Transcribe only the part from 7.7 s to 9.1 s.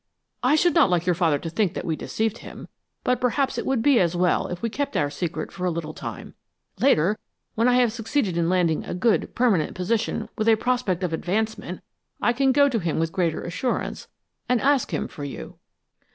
have succeeded in landing a